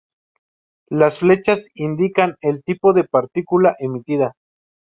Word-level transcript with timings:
Las 0.89 1.19
flechas 1.19 1.69
indican 1.75 2.35
el 2.41 2.63
tipo 2.63 2.91
de 2.93 3.03
partícula 3.03 3.75
emitida. 3.77 4.33